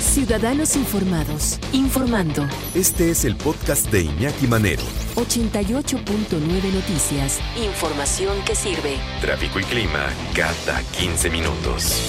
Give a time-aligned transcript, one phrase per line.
[0.00, 2.46] Ciudadanos informados, informando.
[2.72, 4.82] Este es el podcast de Iñaki Manero.
[5.16, 7.40] 88.9 Noticias.
[7.56, 8.96] Información que sirve.
[9.20, 10.06] Tráfico y clima
[10.36, 12.00] cada 15 minutos.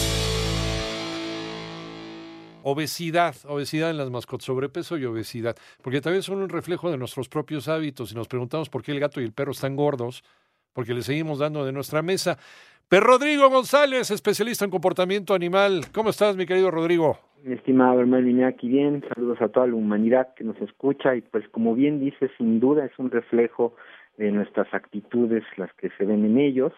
[2.61, 7.27] Obesidad, obesidad en las mascotas, sobrepeso y obesidad, porque también son un reflejo de nuestros
[7.27, 10.23] propios hábitos y nos preguntamos por qué el gato y el perro están gordos,
[10.73, 12.37] porque le seguimos dando de nuestra mesa.
[12.87, 15.87] Pero Rodrigo González, especialista en comportamiento animal.
[15.91, 17.28] ¿Cómo estás, mi querido Rodrigo?
[17.43, 21.47] Mi estimado hermano Iñaki, bien, saludos a toda la humanidad que nos escucha y pues
[21.49, 23.75] como bien dice, sin duda es un reflejo
[24.17, 26.73] de nuestras actitudes las que se ven en ellos,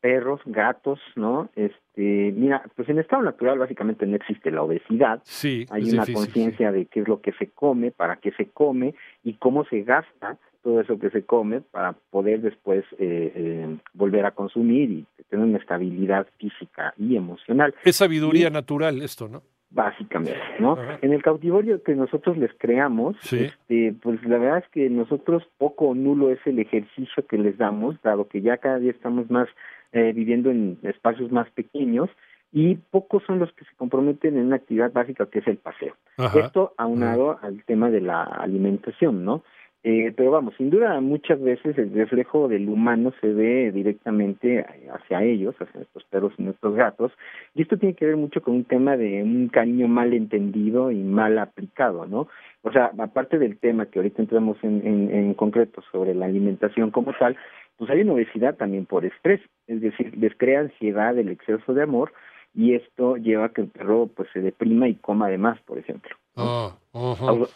[0.00, 1.50] perros, gatos, ¿no?
[1.56, 6.70] Este, mira, pues en estado natural básicamente no existe la obesidad, Sí, hay una conciencia
[6.70, 8.94] de qué es lo que se come, para qué se come
[9.24, 14.26] y cómo se gasta todo eso que se come para poder después eh, eh, volver
[14.26, 17.74] a consumir y tener una estabilidad física y emocional.
[17.84, 19.42] Es sabiduría natural esto, ¿no?
[19.76, 20.72] Básicamente, ¿no?
[20.72, 20.98] Ajá.
[21.02, 23.44] En el cautiverio que nosotros les creamos, Sí.
[23.44, 27.56] este, pues la verdad es que nosotros poco o nulo es el ejercicio que les
[27.58, 29.48] damos, dado que ya cada día estamos más
[29.92, 32.10] eh, viviendo en espacios más pequeños
[32.52, 35.94] y pocos son los que se comprometen en una actividad básica que es el paseo.
[36.16, 36.40] Ajá.
[36.40, 39.42] Esto aunado al tema de la alimentación, ¿no?
[39.88, 45.22] Eh, pero vamos, sin duda muchas veces el reflejo del humano se ve directamente hacia
[45.22, 47.12] ellos, hacia nuestros perros y nuestros gatos,
[47.54, 50.96] y esto tiene que ver mucho con un tema de un cariño mal entendido y
[51.04, 52.26] mal aplicado, ¿no?
[52.62, 56.90] O sea, aparte del tema que ahorita entramos en, en, en concreto sobre la alimentación
[56.90, 57.36] como tal,
[57.76, 61.84] pues hay una obesidad también por estrés, es decir, les crea ansiedad el exceso de
[61.84, 62.12] amor
[62.56, 65.78] y esto lleva a que el perro pues se deprima y coma de más, por
[65.78, 66.10] ejemplo.
[66.34, 67.28] Ah, ajá.
[67.28, 67.48] Au-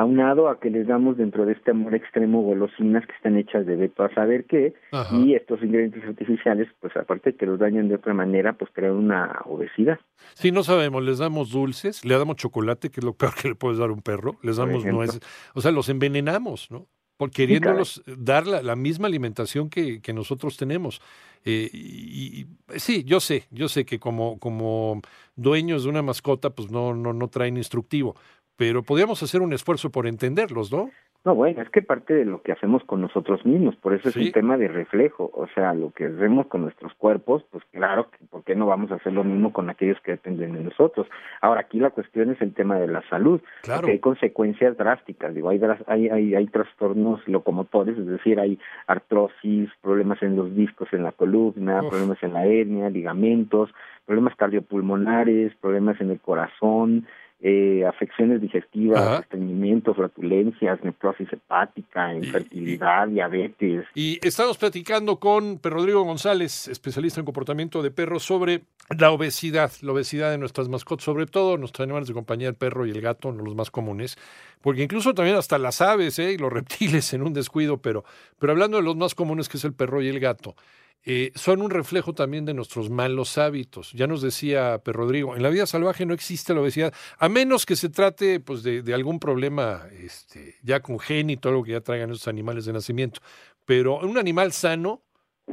[0.00, 3.76] aunado a que les damos dentro de este amor extremo golosinas que están hechas de
[3.76, 5.16] veto a saber qué Ajá.
[5.16, 8.92] y estos ingredientes artificiales pues aparte de que los dañan de otra manera pues crean
[8.92, 9.98] una obesidad
[10.34, 13.54] Sí, no sabemos, les damos dulces, le damos chocolate, que es lo peor que le
[13.54, 15.20] puedes dar a un perro, les damos nueces,
[15.54, 16.86] o sea, los envenenamos, ¿no?
[17.16, 21.02] Por queriéndolos dar la, la misma alimentación que, que nosotros tenemos.
[21.44, 22.46] Eh, y, y-
[22.78, 25.02] sí, yo sé, yo sé que como, como
[25.36, 28.16] dueños de una mascota, pues no, no, no traen instructivo,
[28.60, 30.90] pero podríamos hacer un esfuerzo por entenderlos, ¿no?
[31.22, 34.14] no bueno es que parte de lo que hacemos con nosotros mismos por eso es
[34.14, 34.26] Sí.
[34.28, 38.24] un tema de reflejo o sea lo que hacemos con nuestros cuerpos pues claro que
[38.30, 41.06] por qué no vamos a hacer lo mismo con aquellos que dependen de nosotros
[41.42, 43.80] ahora aquí la cuestión es el tema de la salud Claro.
[43.82, 49.68] porque hay consecuencias drásticas, digo, hay, hay, hay, hay trastornos locomotores, es decir, hay artrosis,
[49.82, 51.90] problemas en los discos en la columna, Uf.
[51.90, 53.68] problemas en la hernia, ligamentos,
[54.06, 57.06] problemas cardiopulmonares, problemas en el corazón,
[57.42, 59.18] eh, afecciones digestivas, Ajá.
[59.20, 63.86] estreñimiento, flatulencias, necrosis hepática, infertilidad, diabetes.
[63.94, 68.64] Y estamos platicando con Rodrigo González, especialista en comportamiento de perros, sobre
[68.98, 72.84] la obesidad, la obesidad de nuestras mascotas, sobre todo nuestros animales de compañía, el perro
[72.84, 74.18] y el gato, los más comunes,
[74.60, 76.32] porque incluso también hasta las aves ¿eh?
[76.32, 78.04] y los reptiles en un descuido, pero,
[78.38, 80.56] pero hablando de los más comunes, que es el perro y el gato,
[81.02, 83.92] eh, son un reflejo también de nuestros malos hábitos.
[83.92, 87.64] Ya nos decía Per Rodrigo, en la vida salvaje no existe la obesidad, a menos
[87.64, 92.28] que se trate pues, de, algún problema este, ya congénito, algo que ya traigan esos
[92.28, 93.20] animales de nacimiento.
[93.64, 95.02] Pero un animal sano,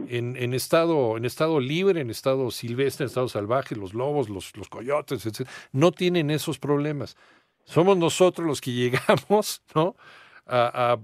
[0.09, 5.25] en, estado, en estado libre, en estado silvestre, en estado salvaje, los lobos, los, coyotes,
[5.25, 7.15] etc., no tienen esos problemas.
[7.63, 9.95] Somos nosotros los que llegamos, ¿no?
[10.45, 10.97] A,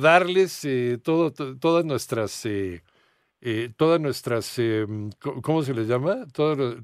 [0.00, 2.82] darles eh, todas nuestras, eh,
[3.42, 4.86] eh, todas nuestras, eh,
[5.42, 6.26] ¿cómo se les llama?
[6.32, 6.76] Todo lo-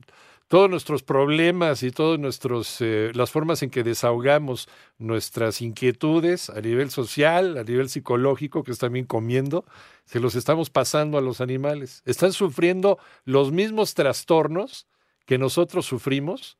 [0.48, 4.68] todos nuestros problemas y todas nuestros, eh, las formas en que desahogamos
[4.98, 9.66] nuestras inquietudes a nivel social, a nivel psicológico, que es también comiendo,
[10.06, 12.02] se los estamos pasando a los animales.
[12.06, 14.86] Están sufriendo los mismos trastornos
[15.26, 16.57] que nosotros sufrimos,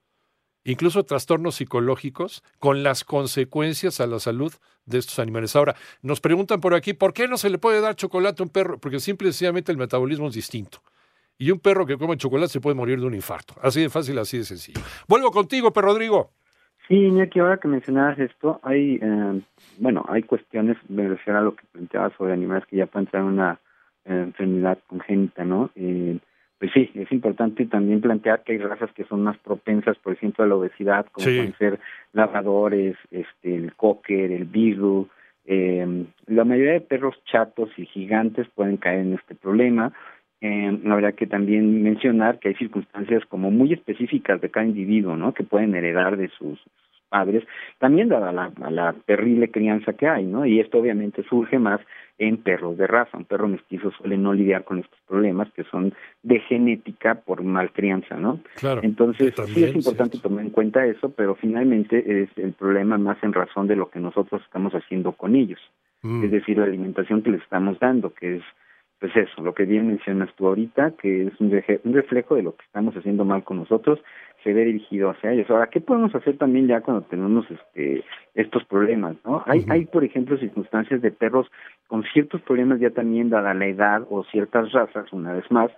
[0.73, 4.53] incluso trastornos psicológicos, con las consecuencias a la salud
[4.85, 5.57] de estos animales.
[5.57, 8.51] Ahora, nos preguntan por aquí, ¿por qué no se le puede dar chocolate a un
[8.51, 8.79] perro?
[8.79, 10.79] Porque simple y sencillamente el metabolismo es distinto.
[11.39, 13.55] Y un perro que come chocolate se puede morir de un infarto.
[13.63, 14.81] Así de fácil, así de sencillo.
[15.07, 16.33] Vuelvo contigo, perro Rodrigo.
[16.89, 19.43] Sí, Iñaki, ahora que mencionabas esto, hay, eh,
[19.79, 23.27] bueno, hay cuestiones, me refiero a lo que planteabas sobre animales que ya pueden tener
[23.27, 23.61] una
[24.07, 25.71] eh, enfermedad congénita, ¿no?
[25.77, 26.19] Eh,
[26.59, 30.45] pues sí, es importante también plantear que hay razas que son más propensas, por ejemplo,
[30.45, 31.37] a la obesidad, como Sí.
[31.37, 31.79] pueden ser
[32.13, 35.07] labradores, este, el cocker, el beagle.
[35.47, 39.93] Eh, la mayoría de perros chatos y gigantes pueden caer en este problema.
[40.41, 45.35] Eh, habrá que también mencionar que hay circunstancias como muy específicas de cada individuo, ¿no?
[45.35, 46.61] Que pueden heredar de sus
[47.09, 47.45] padres,
[47.79, 50.47] también dada la, a la terrible crianza que hay, ¿no?
[50.47, 51.81] Y esto obviamente surge más
[52.19, 53.17] en perros de raza.
[53.17, 57.73] Un perro mestizo suele no lidiar con estos problemas que son de genética por mal
[57.73, 58.41] crianza, ¿no?
[58.57, 58.81] Claro.
[58.83, 60.29] Entonces, sí es importante cierto.
[60.29, 64.01] tomar en cuenta eso, pero finalmente es el problema más en razón de lo que
[64.01, 65.61] nosotros estamos haciendo con ellos.
[66.03, 66.25] Mm.
[66.25, 68.43] Es decir, la alimentación que les estamos dando, que es,
[69.01, 71.51] pues eso, lo que bien mencionas tú ahorita, que es un
[71.95, 74.01] reflejo de lo que estamos haciendo mal con nosotros,
[74.45, 75.51] se ve dirigido hacia ellos.
[75.51, 78.05] Ahora, ¿qué podemos hacer también ya cuando tenemos este
[78.35, 79.43] estos problemas, no?
[79.47, 81.51] Hay, hay, por ejemplo, circunstancias de perros
[81.89, 85.71] con ciertos problemas ya también dada la edad o ciertas razas, una vez más,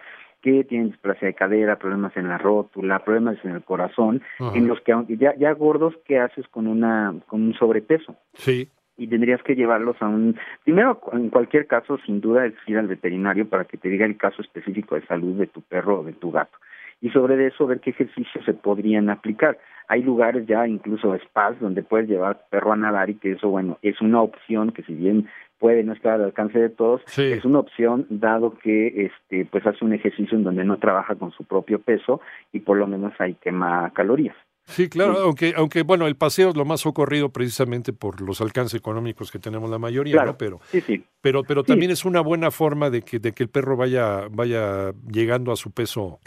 [0.42, 4.56] que tienen displasia de cadera, problemas en la rótula, problemas en el corazón, Ajá.
[4.56, 8.16] en los que aunque ya, ya gordos, ¿qué haces con una con un sobrepeso?
[8.34, 8.68] Sí.
[8.96, 12.86] y tendrías que llevarlos a un primero en cualquier caso sin duda es ir al
[12.86, 16.12] veterinario para que te diga el caso específico de salud de tu perro o de
[16.12, 16.58] tu gato
[17.00, 19.58] y sobre eso ver qué ejercicios se podrían aplicar
[19.88, 23.78] hay lugares ya incluso spas donde puedes llevar perro a nadar y que eso bueno
[23.82, 27.22] es una opción que si bien puede no estar al alcance de todos Sí.
[27.22, 31.32] es una opción dado que este pues hace un ejercicio en donde no trabaja con
[31.32, 32.20] su propio peso
[32.52, 35.20] y por lo menos ahí quema calorías Sí, claro, Sí.
[35.24, 39.40] aunque, aunque bueno, el paseo es lo más socorrido precisamente por los alcances económicos que
[39.40, 40.38] tenemos la mayoría, claro ¿no?
[40.38, 43.48] Pero, sí sí pero, pero también es una buena forma de que, de que el
[43.48, 46.20] perro vaya, vaya llegando a su peso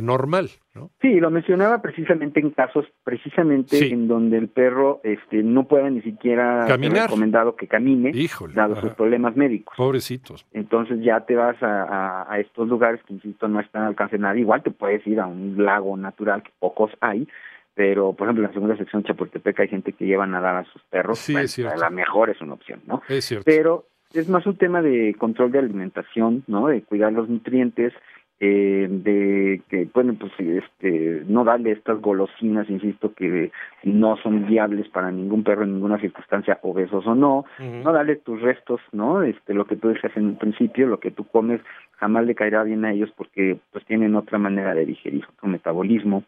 [0.00, 0.90] normal, ¿no?
[1.02, 3.90] Sí, lo mencionaba precisamente en casos precisamente Sí.
[3.92, 7.08] en donde el perro este no pueda ni siquiera Caminar.
[7.08, 8.54] recomendado que camine Híjole.
[8.54, 8.80] dado ajá.
[8.82, 9.74] sus problemas médicos.
[9.76, 10.46] Pobrecitos.
[10.52, 11.82] Entonces ya te vas a,
[12.22, 14.40] a, a estos lugares que insisto no están al alcance de nadie.
[14.40, 17.28] Igual te puedes ir a un lago natural que pocos hay,
[17.74, 20.56] pero por ejemplo en la segunda sección de Chapultepec hay gente que lleva a nadar
[20.56, 21.18] a sus perros.
[21.18, 21.74] Sí, Bueno, es cierto.
[21.74, 23.02] A la mejor es una opción, ¿no?
[23.08, 23.44] Es cierto.
[23.44, 23.84] pero
[24.14, 26.66] es más un tema de control de alimentación, ¿no?
[26.68, 27.92] De cuidar los nutrientes,
[28.44, 33.52] eh, de que, bueno, pues este, no darle estas golosinas, insisto, que
[33.84, 38.42] no son viables para ningún perro en ninguna circunstancia, obesos o no, no darle tus
[38.42, 39.22] restos, ¿no?
[39.22, 41.60] Este, lo que tú decías en un principio, lo que tú comes
[41.98, 46.24] jamás le caerá bien a ellos porque pues tienen otra manera de digerir, otro metabolismo.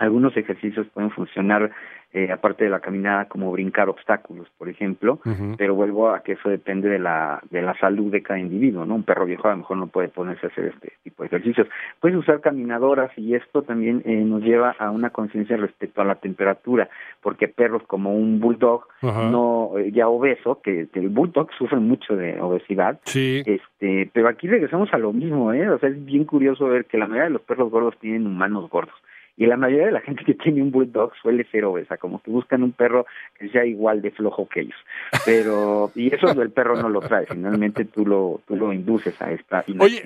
[0.00, 1.70] Algunos ejercicios pueden funcionar,
[2.14, 5.20] eh, aparte de la caminada, como brincar obstáculos, por ejemplo,
[5.58, 8.94] pero vuelvo a que eso depende de la de la salud de cada individuo, ¿no?
[8.94, 11.68] Un perro viejo a lo mejor no puede ponerse a hacer este tipo de ejercicios.
[12.00, 16.14] Puedes usar caminadoras y esto también eh, nos lleva a una conciencia respecto a la
[16.14, 16.88] temperatura,
[17.22, 22.16] porque perros como un bulldog no eh, ya obeso, que, que el bulldog sufre mucho
[22.16, 23.42] de obesidad, Sí.
[23.44, 25.68] este, pero aquí regresamos a lo mismo, ¿eh?
[25.68, 28.68] O sea, es bien curioso ver que la mayoría de los perros gordos tienen humanos
[28.70, 28.94] gordos.
[29.40, 32.30] Y la mayoría de la gente que tiene un bulldog suele ser obesa, como que
[32.30, 33.06] buscan un perro
[33.38, 34.76] que sea igual de flojo que ellos.
[35.24, 39.32] Pero, y eso el perro no lo trae, finalmente tú lo, tú lo induces a
[39.32, 40.02] esta Oye,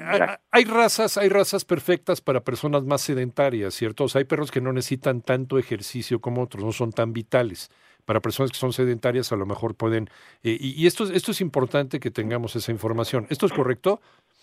[0.53, 4.05] hay- razas, hay razas perfectas para personas más sedentarias, ¿cierto?
[4.05, 7.71] O sea, hay perros que no necesitan tanto ejercicio como otros, no son tan vitales.
[8.05, 10.09] Para personas que son sedentarias a lo mejor pueden...
[10.43, 13.27] eh, y y esto, es- esto es importante que tengamos esa información.
[13.31, 14.01] ¿Esto es correcto?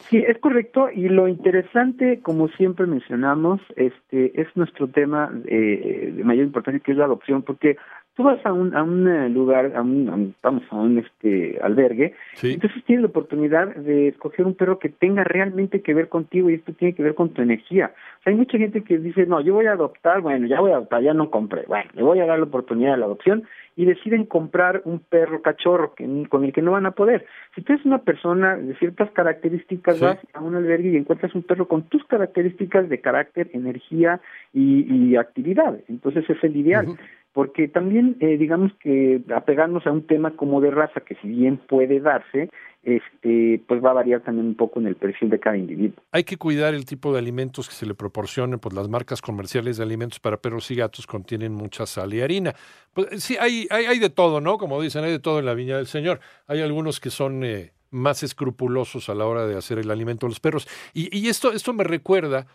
[0.09, 0.89] Sí, es correcto.
[0.93, 6.91] Y lo interesante, como siempre mencionamos, este es nuestro tema eh, de mayor importancia, que
[6.91, 7.77] es la adopción, porque
[8.21, 10.99] tú vas a un, a un eh, lugar, a un, a un- vamos, a un
[10.99, 12.53] este albergue, Sí.
[12.53, 16.55] entonces tienes la oportunidad de escoger un perro que tenga realmente que ver contigo y
[16.55, 17.91] esto tiene que ver con tu energía.
[18.19, 20.71] O sea, hay mucha gente que dice, no, yo voy a adoptar, bueno, ya voy
[20.71, 23.43] a adoptar, ya no compré, bueno, le voy a dar la oportunidad de la adopción
[23.75, 27.25] y deciden comprar un perro cachorro que, con el que no van a poder.
[27.55, 30.03] Si tú eres una persona de ciertas características, Sí.
[30.05, 34.19] vas a un albergue y encuentras un perro con tus características de carácter, energía
[34.53, 35.79] y, y actividad.
[35.87, 36.87] Entonces es el ideal.
[37.33, 41.57] Porque también, eh, digamos que apegarnos a un tema como de raza, que si bien
[41.57, 42.49] puede darse,
[42.83, 46.01] este, pues va a variar también un poco en el perfil de cada individuo.
[46.11, 49.77] Hay que cuidar el tipo de alimentos que se le proporcionen, pues las marcas comerciales
[49.77, 52.53] de alimentos para perros y gatos contienen mucha sal y harina.
[52.93, 54.57] Pues sí, hay, hay, hay de todo, ¿no?
[54.57, 56.19] Como dicen, hay de todo en la viña del Señor.
[56.47, 60.29] Hay algunos que son eh, más escrupulosos a la hora de hacer el alimento a
[60.29, 60.67] los perros.
[60.93, 62.47] Y, y esto, esto me recuerda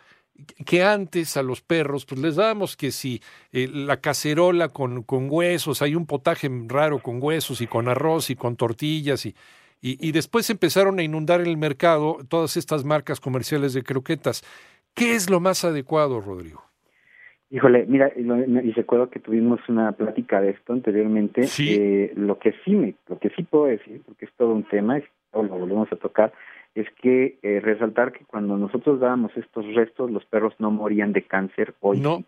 [0.65, 5.27] que antes a los perros, pues les dábamos que si eh, la cacerola con, con
[5.29, 9.35] huesos, hay un potaje raro con huesos y con arroz y con tortillas y,
[9.81, 14.43] y, y después empezaron a inundar el mercado todas estas marcas comerciales de croquetas.
[14.93, 16.67] ¿Qué es lo más adecuado, Rodrigo?
[17.49, 21.43] Híjole, mira, y, recuerdo que tuvimos una plática de esto anteriormente.
[21.43, 21.75] Sí.
[21.79, 24.99] Eh, lo que sí me, lo que sí puedo decir, porque es todo un tema,
[24.99, 25.03] y
[25.33, 26.33] lo volvemos a tocar,
[26.77, 31.23] es que eh, resaltar que cuando nosotros dábamos estos restos, los perros no morían de
[31.23, 31.99] cáncer hoy.
[31.99, 32.23] No.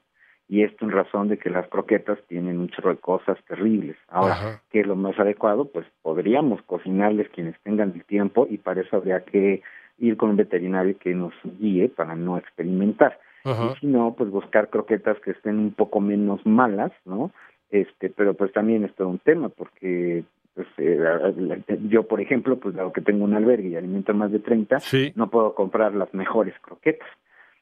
[0.48, 3.96] Y esto en razón de que las croquetas tienen un chorro de cosas terribles.
[4.08, 4.64] Ahora, Ajá.
[4.72, 5.66] ¿qué es lo más adecuado?
[5.66, 9.62] Pues podríamos cocinarles quienes tengan el tiempo y para eso habría que
[10.00, 13.20] ir con un veterinario que nos guíe para no experimentar.
[13.44, 13.74] Ajá.
[13.76, 17.30] Y si no, pues buscar croquetas que estén un poco menos malas, ¿no?
[17.70, 20.24] Este, pero pues también es todo un tema porque
[20.60, 24.30] pues eh, yo por ejemplo, pues dado que tengo un albergue y alimento a más
[24.32, 25.14] de 30, Sí.
[25.16, 27.08] no puedo comprar las mejores croquetas.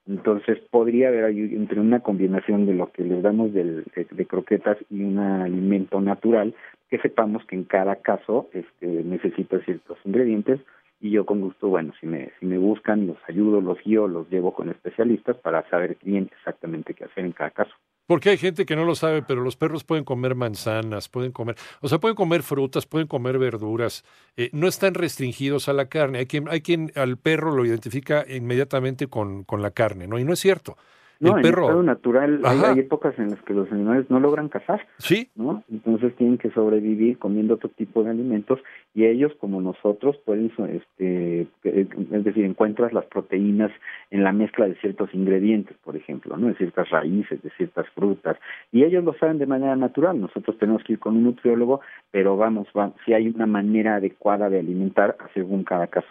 [0.07, 4.25] Entonces podría haber ahí entre una combinación de lo que les damos del- de, de
[4.25, 6.55] croquetas y un alimento natural
[6.89, 10.59] que sepamos que en cada caso este, necesita ciertos ingredientes
[10.99, 14.27] y yo con gusto, bueno, si me, si me buscan, los ayudo, los guío, los
[14.31, 17.75] llevo con especialistas para saber bien exactamente qué hacer en cada caso.
[18.07, 21.57] Porque hay gente que no lo sabe, pero los perros pueden comer manzanas, pueden comer,
[21.81, 24.05] o sea, pueden comer frutas, pueden comer verduras,
[24.37, 26.19] eh, no están restringidos a la carne.
[26.19, 30.17] Hay quien, hay quien al perro lo identifica inmediatamente con, con la carne, ¿no?
[30.19, 30.77] Y no es cierto.
[31.19, 34.49] No, el en perro, estado natural hay, épocas en las que los animales no logran
[34.49, 35.63] cazar, sí, ¿no?
[35.71, 38.59] Entonces tienen que sobrevivir comiendo otro tipo de alimentos
[38.93, 43.71] y ellos, como nosotros, pueden, este, eh, es decir, encuentras las proteínas
[44.11, 46.47] en la mezcla de ciertos ingredientes, por ejemplo, ¿no?
[46.47, 48.37] De ciertas raíces, de ciertas frutas,
[48.71, 50.19] y ellos lo saben de manera natural.
[50.19, 51.81] Nosotros tenemos que ir con un nutriólogo,
[52.11, 56.07] pero vamos, va, si hay una manera adecuada de alimentar según cada caso.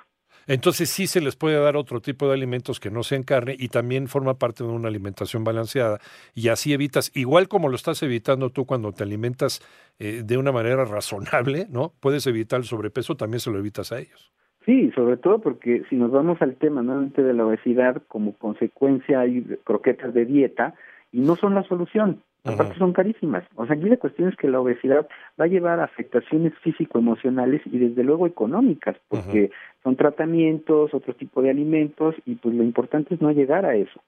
[0.46, 3.68] Entonces sí se les puede dar otro tipo de alimentos que no sean carne y
[3.68, 5.98] también forma parte de una alimentación balanceada
[6.34, 9.60] y así evitas, igual como lo estás evitando tú cuando te alimentas
[9.98, 11.92] eh, de una manera razonable, ¿no?
[12.00, 14.32] Puedes evitar el sobrepeso, también se lo evitas a ellos.
[14.64, 19.20] Sí, sobre todo porque si nos vamos al tema nuevamente de la obesidad, como consecuencia
[19.20, 20.74] hay croquetas de dieta
[21.12, 22.22] y no son la solución.
[22.46, 23.44] Aparte son carísimas.
[23.56, 25.06] O sea, aquí la cuestión es que la obesidad
[25.40, 29.50] va a llevar a afectaciones físico-emocionales y desde luego económicas, porque
[29.82, 34.00] son tratamientos, otro tipo de alimentos y pues lo importante es no llegar a eso.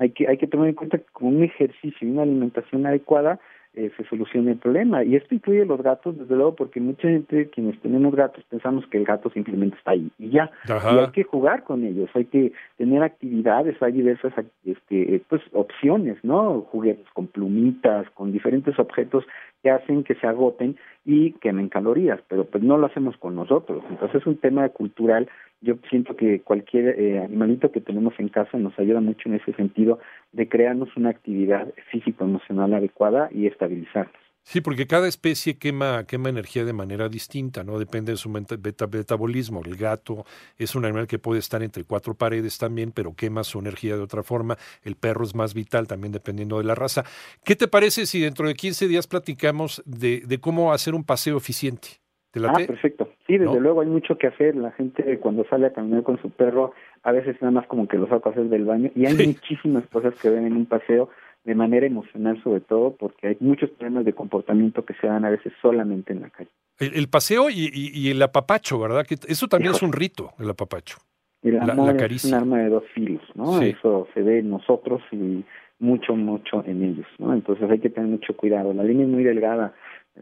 [0.00, 3.38] Hay que hay que tomar en cuenta que con un ejercicio y una alimentación adecuada
[3.78, 5.04] eh, se soluciona el problema.
[5.04, 8.98] Y esto incluye los gatos, desde luego, porque mucha gente, quienes tenemos gatos, pensamos que
[8.98, 10.50] el gato simplemente está ahí y ya.
[10.68, 10.92] Ajá.
[10.92, 14.32] Y hay que jugar con ellos, hay que tener actividades, hay diversas
[14.64, 16.62] este, pues, opciones, ¿no?
[16.72, 19.24] Juguetes con plumitas, con diferentes objetos
[19.62, 23.82] que hacen que se agoten y quemen calorías, pero pues no lo hacemos con nosotros.
[23.90, 25.28] Entonces es un tema cultural.
[25.60, 29.52] Yo siento que cualquier eh, animalito que tenemos en casa nos ayuda mucho en ese
[29.54, 29.98] sentido
[30.32, 34.27] de crearnos una actividad físico-emocional adecuada y estabilizarnos.
[34.50, 37.78] Sí, porque cada especie quema, quema energía de manera distinta, ¿no?
[37.78, 39.60] Depende de su metabolismo.
[39.62, 40.24] El gato
[40.56, 44.02] es un animal que puede estar entre cuatro paredes también, pero quema su energía de
[44.02, 44.56] otra forma.
[44.82, 47.04] El perro es más vital también dependiendo de la raza.
[47.44, 51.36] ¿Qué te parece si dentro de 15 días platicamos de, de cómo hacer un paseo
[51.36, 51.88] eficiente?
[52.30, 52.66] ¿Te Ah, late?
[52.66, 53.10] perfecto.
[53.26, 53.60] Sí, desde ¿No?
[53.60, 54.56] luego hay mucho que hacer.
[54.56, 57.98] La gente cuando sale a caminar con su perro, a veces nada más como que
[57.98, 58.90] lo saca a hacer del baño.
[58.94, 59.26] Y hay Sí.
[59.26, 61.10] muchísimas cosas que ven en un paseo,
[61.48, 65.30] de manera emocional sobre todo, porque hay muchos problemas de comportamiento que se dan a
[65.30, 66.50] veces solamente en la calle.
[66.78, 69.06] El, el paseo y, y- y el apapacho, ¿verdad?
[69.06, 70.98] Que eso también es un rito, el apapacho.
[71.42, 73.58] El La- la amor es un arma de dos filos, ¿no?
[73.58, 73.70] Sí.
[73.78, 75.42] Eso se ve en nosotros y
[75.78, 77.32] mucho, mucho en ellos, ¿no?
[77.32, 78.74] Entonces hay que tener mucho cuidado.
[78.74, 79.72] La línea es muy delgada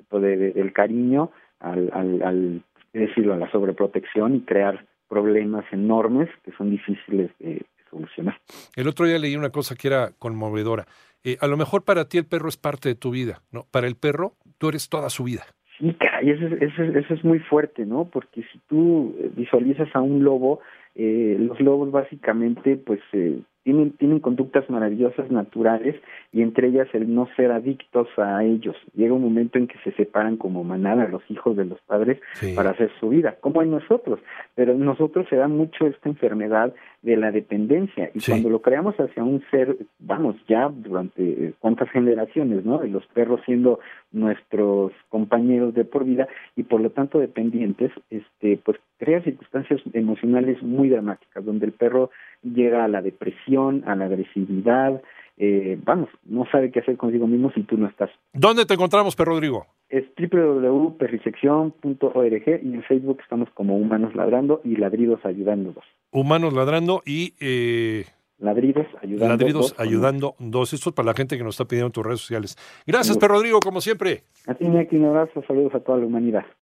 [0.08, 5.64] pues, de- de- del cariño al, al, al decirlo, a la sobreprotección y crear problemas
[5.72, 8.40] enormes que son difíciles de solucionar.
[8.76, 10.86] El otro día leí una cosa que era conmovedora.
[11.24, 13.66] Eh, a lo mejor para ti el perro es parte de tu vida, ¿no?
[13.70, 15.44] Para el perro tú eres toda su vida.
[15.78, 18.06] Sí, caray, eso, es- eso, es- eso es muy fuerte, ¿no?
[18.06, 20.60] Porque si tú eh, visualizas a un lobo,
[20.94, 25.96] eh, los lobos básicamente, pues, eh, tienen, tienen conductas maravillosas, naturales,
[26.32, 28.76] y entre ellas el no ser adictos a ellos.
[28.94, 32.54] Llega un momento en que se separan como manada los hijos de los padres Sí.
[32.54, 34.20] para hacer su vida, como en nosotros.
[34.54, 38.30] Pero en nosotros se da mucho esta enfermedad de la dependencia, y Sí.
[38.30, 42.84] cuando lo creamos hacia un ser, vamos, ya durante eh, cuántas generaciones, ¿no?
[42.84, 43.80] Y los perros siendo
[44.12, 50.62] nuestros compañeros de por vida y por lo tanto dependientes, este, pues crea circunstancias emocionales
[50.62, 52.10] muy dramáticas, donde el perro
[52.42, 55.02] llega a la depresión, a la agresividad,
[55.38, 58.10] eh, vamos, no sabe qué hacer consigo mismo si tú no estás.
[58.32, 59.66] ¿Dónde te encontramos, perro Rodrigo?
[59.88, 65.84] Es www.perrisección.org y en Facebook estamos como Humanos Ladrando y Ladridos Ayudándonos.
[66.10, 68.04] Humanos ladrando y eh,
[68.38, 69.28] Ladridos Ayudando.
[69.28, 70.72] ladridos dos ayudando dos.
[70.72, 72.56] Esto es para la gente que nos está pidiendo en tus redes sociales.
[72.86, 74.22] Gracias, perro Rodrigo, como siempre.
[74.46, 76.44] A ti, Iñaki, un abrazo, saludos a toda la humanidad.